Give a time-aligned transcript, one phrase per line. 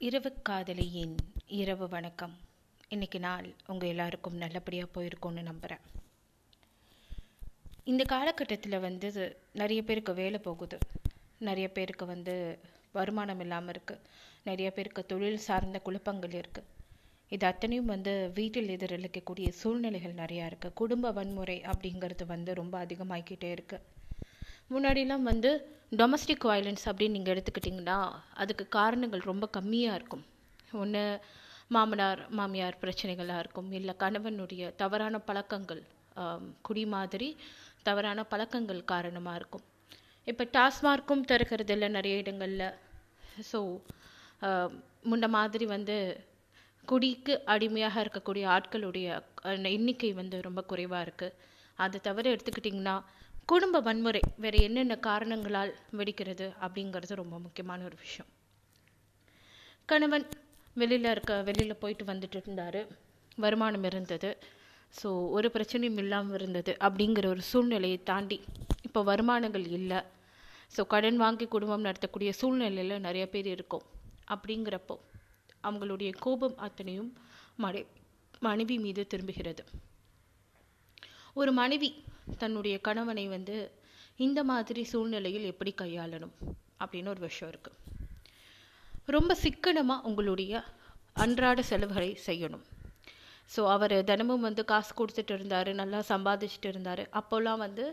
[0.00, 1.14] இரவு காதலியின்
[1.58, 2.32] இரவு வணக்கம்.
[2.88, 5.84] இன்னைக்கு நாள் உங்கள் எல்லாருக்கும் நல்லபடியாக போயிருக்கும்னு நம்புகிறேன்
[7.84, 9.08] இந்த காலகட்டத்தில் வந்து
[9.52, 10.78] நிறைய பேருக்கு வேலை போகுது.
[11.38, 12.34] நிறைய பேருக்கு வந்து
[12.92, 14.04] வருமானம் இல்லாமல் இருக்குது
[14.42, 16.70] நிறைய பேருக்கு தொழில் சார்ந்த குழப்பங்கள் இருக்குது
[17.32, 23.84] இது அத்தனையும் வந்து வீட்டில் எதிரொலிக்கக்கூடிய சூழ்நிலைகள் நிறையா இருக்குது குடும்ப வன்முறை அப்படிங்கிறது வந்து ரொம்ப அதிகமாகிக்கிட்டே இருக்குது
[24.72, 25.50] முன்னாடிலாம் வந்து
[26.00, 27.98] டொமஸ்டிக் வயலன்ஸ் அப்படின்னு நீங்கள் எடுத்துக்கிட்டிங்கன்னா
[28.42, 30.24] அதுக்கு காரணங்கள் ரொம்ப கம்மியாக இருக்கும்.
[30.82, 31.02] ஒன்று
[31.74, 33.68] மாமனார் மாமியார் பிரச்சனைகளாக இருக்கும்.
[33.78, 35.82] இல்லை கணவனுடைய தவறான பழக்கங்கள்
[36.66, 37.28] குடி மாதிரி
[37.88, 39.64] தவறான பழக்கங்கள் காரணமாக இருக்கும்.
[40.30, 42.68] இப்போ டாஸ்மார்க்கும் திறக்கிறது இல்லை நிறைய இடங்களில்.
[43.50, 43.58] ஸோ
[45.10, 45.96] முன்ன மாதிரி வந்து
[46.90, 49.06] குடிக்கு அடிமையாக இருக்கக்கூடிய ஆட்களுடைய
[49.76, 51.36] எண்ணிக்கை வந்து ரொம்ப குறைவாக இருக்குது
[51.84, 52.96] அதை தவிர எடுத்துக்கிட்டிங்கன்னா
[53.50, 58.30] குடும்ப வன்முறை வேறு என்னென்ன காரணங்களால் வெடிக்கிறது அப்படிங்கிறது ரொம்ப முக்கியமான ஒரு விஷயம்.
[59.90, 60.26] கணவன்
[60.76, 62.80] வெளியில் இருக்க வெளியில் போயிட்டு வந்துட்டு இருந்தார்.
[63.44, 64.30] வருமானம் இருந்தது.
[64.94, 68.38] ஸோ ஒரு பிரச்சனையும் இல்லாமல் இருந்தது அப்படிங்கிற ஒரு சூழ்நிலையை தாண்டி
[68.86, 70.00] இப்போ வருமானங்கள் இல்லை.
[70.76, 73.84] ஸோ கடன் வாங்கி குடும்பம் நடத்தக்கூடிய சூழ்நிலையில் நிறைய பேர் இருக்கும்.
[74.34, 74.96] அப்படிங்கிறப்போ
[75.66, 77.10] அவங்களுடைய கோபம் அத்தனையும்
[77.64, 77.82] மனை
[78.46, 79.62] மனைவி மீது திரும்புகிறது.
[81.40, 81.90] ஒரு மனைவி
[82.42, 83.56] தன்னுடைய கணவனை வந்து
[84.26, 86.34] இந்த மாதிரி சூழ்நிலையில் எப்படி கையாளணும்
[86.82, 87.82] அப்படின்னு ஒரு விஷயம் இருக்குது
[89.14, 90.52] ரொம்ப சிக்கனமாக உங்களுடைய
[91.24, 92.64] அன்றாட செலவுகளை செய்யணும்.
[93.54, 97.02] ஸோ அவர் தினமும் வந்து காசு கொடுத்துட்டு இருந்தார் நல்லா சம்பாதிச்சுட்டு இருந்தார்.
[97.20, 97.84] அப்போல்லாம் வந்து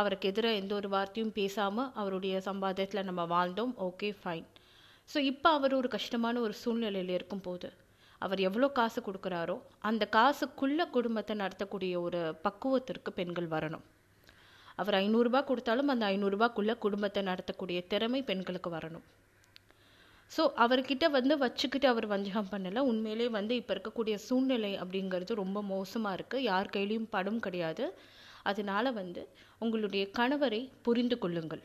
[0.00, 3.74] அவருக்கு எதிராக எந்த ஒரு வார்த்தையும் பேசாமல் அவருடைய சம்பாதத்தில் நம்ம வாழ்ந்தோம்.
[3.88, 4.48] ஓகே ஃபைன்
[5.12, 7.70] ஸோ இப்போ அவர் ஒரு கஷ்டமான ஒரு சூழ்நிலையில் இருக்கும்போது
[8.18, 9.56] அவர் எவ்வளோ காசு கொடுக்குறாரோ
[9.88, 13.84] அந்த காசுக்குள்ள குடும்பத்தை நடத்தக்கூடிய ஒரு பக்குவத்திற்கு பெண்கள் வரணும்.
[14.82, 19.04] அவர் ஐநூறுரூபா கொடுத்தாலும் அந்த ஐநூறுரூபாக்குள்ள குடும்பத்தை நடத்தக்கூடிய திறமை பெண்களுக்கு வரணும்.
[20.32, 22.80] ஸோ அவர்கிட்ட வந்து வச்சுக்கிட்டு அவர் வஞ்சகம் பண்ணலை.
[22.90, 27.86] உண்மையிலே வந்து இப்போ இருக்கக்கூடிய சூழ்நிலை அப்படிங்கிறது ரொம்ப மோசமாக இருக்குது யார் கையிலையும் படம் கிடையாது.
[28.50, 29.22] அதனால வந்து
[29.64, 31.62] உங்களுடைய கணவரை புரிந்து கொள்ளுங்கள்.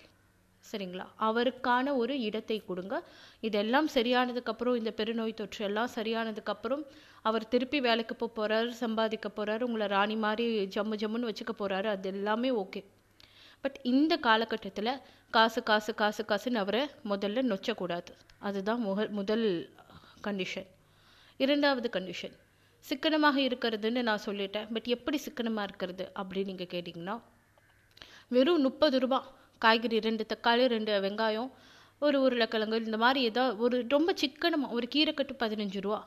[0.72, 1.06] சரிங்களா?
[1.28, 2.96] அவருக்கான ஒரு இடத்தை கொடுங்க.
[3.47, 6.84] இதெல்லாம் சரியானதுக்கப்புறம் இந்த பெருநோய் தொற்று எல்லாம் சரியானதுக்கப்புறம்
[7.22, 12.09] அவர் திருப்பி வேலைக்கு போக போகிறாரு சம்பாதிக்க போகிறாரு உங்களை ராணி மாதிரி ஜம்மு ஜம்முன்னு வச்சுக்க போகிறாரு அது
[12.09, 12.84] எல்லாமே ஓகே.
[13.63, 14.91] பட் இந்த காலகட்டத்தில்
[15.31, 18.12] காசு காசு காசு காசுன்னு அவரை முதல்ல நொச்சக்கூடாது.
[18.40, 19.47] அதுதான் முக முதல்
[20.28, 20.69] கண்டிஷன்
[21.38, 22.38] இரண்டாவது கண்டிஷன்
[22.86, 24.68] சிக்கனமாக இருக்கிறதுன்னு நான் சொல்லிட்டேன்.
[24.74, 27.16] பட் எப்படி சிக்கனமாக இருக்கிறது அப்படின்னு நீங்கள் கேட்டிங்கன்னா
[28.36, 29.19] வெறும் முப்பது ரூபா
[29.64, 31.50] காய்கறி ரெண்டு தக்காளி ரெண்டு வெங்காயம்
[32.06, 36.00] ஒரு உருளைக்கிழங்கு இந்த மாதிரி ஏதோ ஒரு ரொம்ப சிக்கனமாக ஒரு கீரைக்கட்டு பதினஞ்சு ரூபா.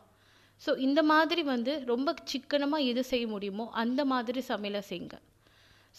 [0.62, 5.16] ஸோ இந்த மாதிரி வந்து ரொம்ப சிக்கனமாக எது செய்ய முடியுமோ அந்த மாதிரி சமையலை செய்யுங்க.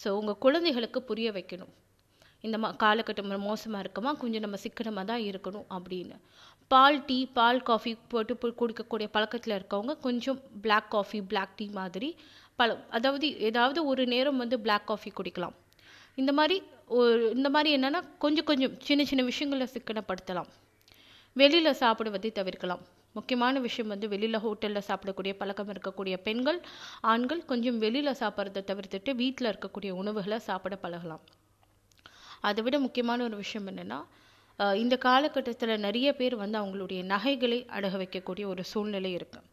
[0.01, 1.73] ஸோ உங்கள் குழந்தைகளுக்கு புரிய வைக்கணும்.
[2.47, 6.15] இந்த மா காலகட்டம் மோசமாக இருக்குமா கொஞ்சம் நம்ம சிக்கனமாக தான் இருக்கணும் அப்படின்னு.
[6.71, 12.09] பால் டீ பால் காஃபி போட்டு குடிக்கக்கூடிய பழக்கத்தில் இருக்கவங்க கொஞ்சம் பிளாக் காஃபி பிளாக் டீ மாதிரி
[12.59, 15.55] பல அதாவது ஏதாவது ஒரு நேரம் வந்து பிளாக் காஃபி குடிக்கலாம்.
[16.21, 16.57] இந்த மாதிரி
[16.89, 20.49] ஒரு இந்த மாதிரி என்னென்னா கொஞ்சம் கொஞ்சம் சின்ன சின்ன விஷயங்களை சிக்கனப்படுத்தலாம்.
[21.35, 22.83] வெளியில் சாப்பிடுவதை தவிர்க்கலாம்.
[23.15, 26.59] முக்கியமான விஷயம் வந்து வெளியில் ஹோட்டலில் சாப்பிடக்கூடிய பழக்கம் இருக்கக்கூடிய பெண்கள்
[27.11, 31.23] ஆண்கள் கொஞ்சம் வெளியில் சாப்பிட்றத தவிர்த்துட்டு வீட்டில் இருக்கக்கூடிய உணவுகளை சாப்பிட பழகலாம்.
[32.49, 33.99] அதை விட முக்கியமான ஒரு விஷயம் என்னென்னா
[34.81, 39.47] இந்த காலகட்டத்தில் நிறைய பேர் வந்து அவங்களுடைய நகைகளை அடக வைக்கக்கூடிய ஒரு சூழ்நிலை இருக்குது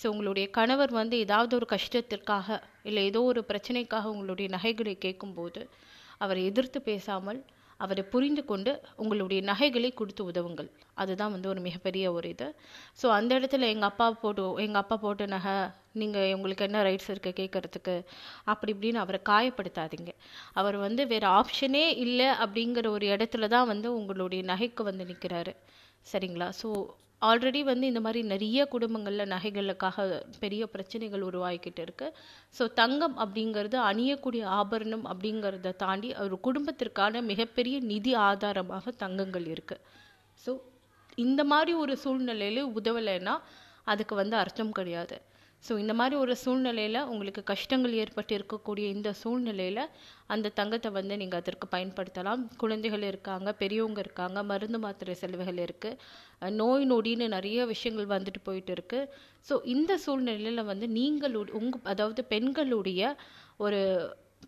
[0.00, 2.56] ஸோ உங்களுடைய கணவர் வந்து ஏதாவது ஒரு கஷ்டத்திற்காக
[2.88, 5.60] இல்லை ஏதோ ஒரு பிரச்சனைக்காக உங்களுடைய நகைகளை கேட்கும்போது
[6.18, 7.40] அவரை எதிர்த்து பேசாமல்
[7.80, 10.68] அவரை புரிந்து கொண்டு உங்களுடைய நகைகளை கொடுத்து உதவுங்கள்.
[10.94, 12.46] அதுதான் வந்து ஒரு மிகப்பெரிய ஒரு இது.
[13.00, 15.54] ஸோ அந்த இடத்துல எங்கள் அப்பா போட்டு எங்கள் அப்பா போட்ட நகை
[16.00, 17.96] நீங்கள் உங்களுக்கு என்ன ரைட்ஸ் இருக்குது கேட்குறதுக்கு
[18.52, 20.12] அப்படி இப்படின்னு அவரை காயப்படுத்தாதீங்க.
[20.60, 25.54] அவர் வந்து வேறு ஆப்ஷனே இல்லை அப்படிங்கிற ஒரு இடத்துல தான் வந்து உங்களுடைய நகைக்கு வந்து நிற்கிறாரு
[26.12, 26.48] சரிங்களா?
[26.62, 26.70] ஸோ
[27.28, 30.06] ஆல்ரெடி வந்து இந்த மாதிரி நிறைய குடும்பங்களில் நகைகளுக்காக
[30.42, 32.06] பெரிய பிரச்சனைகள் உருவாகிக்கிட்டு இருக்கு.
[32.58, 39.78] ஸோ தங்கம் அப்படிங்கிறது அணியக்கூடிய ஆபரணம் அப்படிங்கிறத தாண்டி ஒரு குடும்பத்திற்கான மிகப்பெரிய நிதி ஆதாரமாக தங்கங்கள் இருக்கு.
[40.44, 40.52] ஸோ
[41.26, 43.36] இந்த மாதிரி ஒரு சூழ்நிலையில உதவலைன்னா
[43.92, 45.16] அதுக்கு வந்து அர்த்தம் கிடையாது.
[45.64, 49.82] ஸோ இந்த மாதிரி ஒரு சூழ்நிலையில் உங்களுக்கு கஷ்டங்கள் ஏற்பட்டு இருக்கக்கூடிய இந்த சூழ்நிலையில்
[50.26, 52.42] அந்த தங்கத்தை வந்து நீங்கள் அதற்கு பயன்படுத்தலாம்.
[52.56, 59.08] குழந்தைகள் இருக்காங்க பெரியவங்க இருக்காங்க மருந்து மாத்திரை செலவுகள் இருக்குது நோய் நொடின்னு நிறைய விஷயங்கள் வந்துட்டு போயிட்டு இருக்குது
[59.48, 63.02] ஸோ இந்த சூழ்நிலையில் வந்து நீங்கள் உங்க அதாவது பெண்களுடைய
[63.56, 63.80] ஒரு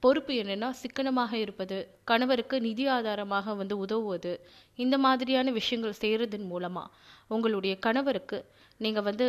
[0.02, 4.32] பொறுப்பு என்னென்னா சிக்கனமாக இருப்பது கணவருக்கு நிதி ஆதாரமாக வந்து உதவுவது
[4.78, 6.92] இந்த மாதிரியான விஷயங்கள் செய்கிறதன் மூலமாக
[7.28, 8.40] உங்களுடைய கணவருக்கு
[8.80, 9.28] நீங்கள் வந்து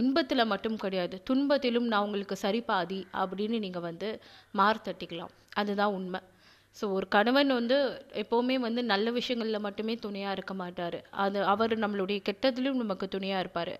[0.00, 1.16] இன்பத்தில் மட்டும் கிடையாது.
[1.28, 4.08] துன்பத்திலும் நான் உங்களுக்கு சரி பாதி அப்படின்னு நீங்கள் வந்து
[4.60, 5.32] மாறு தட்டிக்கலாம்.
[5.60, 6.20] அதுதான் உண்மை.
[6.76, 7.76] ஸோ ஒரு கணவன் வந்து
[8.22, 10.98] எப்போவுமே வந்து நல்ல விஷயங்களில் மட்டுமே துணையாக இருக்க மாட்டார்.
[11.24, 13.74] அது அவர் நம்மளுடைய கெட்டதிலும் நமக்கு துணையாக இருப்பார்.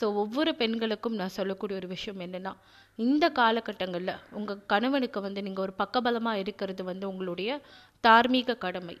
[0.00, 2.52] ஸோ ஒவ்வொரு பெண்களுக்கும் நான் சொல்லக்கூடிய ஒரு விஷயம் என்னென்னா
[2.98, 7.50] இந்த காலகட்டங்களில் உங்கள் கணவனுக்கு வந்து நீங்கள் ஒரு பக்கபலமாக இருக்கிறது வந்து உங்களுடைய
[8.04, 8.96] தார்மீக கடமை.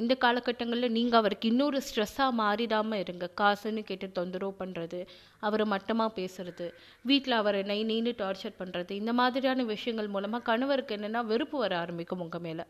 [0.00, 3.26] இந்த காலகட்டங்களில் நீங்கள் அவருக்கு இன்னொரு ஸ்ட்ரெஸ்ஸாக மாறிடாமல் இருங்க.
[3.40, 4.98] காசுன்னு கேட்டு தொந்தரவு பண்ணுறது
[5.46, 6.66] அவரை மட்டமாக பேசுறது
[7.10, 12.24] வீட்டில் அவரை நை நீன்னு டார்ச்சர் பண்ணுறது இந்த மாதிரியான விஷயங்கள் மூலமாக கணவருக்கு என்னென்னா வெறுப்பு வர ஆரம்பிக்கும்
[12.26, 12.66] உங்கள் மேலே.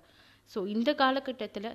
[0.50, 1.70] ஸோ இந்த காலகட்டத்தில்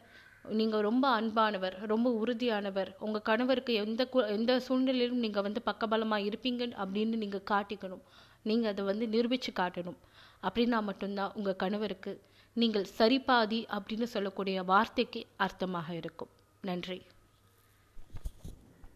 [0.60, 6.64] நீங்கள் ரொம்ப அன்பானவர் ரொம்ப உறுதியானவர் உங்கள் கணவருக்கு எந்த கு எந்த சூழ்நிலையிலும் நீங்கள் வந்து பக்கபலமாக இருப்பீங்க
[6.84, 8.04] அப்படின்னு நீங்கள் காட்டிக்கணும்.
[8.50, 10.00] நீங்கள் அதை வந்து நிரூபித்து காட்டணும்.
[10.48, 12.12] அப்படின்னா மட்டும்தான் உங்கள் கணவருக்கு
[12.54, 16.30] நீங்கள் சரிபாதி அப்படின்னு சொல்லக்கூடிய வார்த்தைக்கு அர்த்தமாக இருக்கும்.
[16.62, 17.02] நன்றி.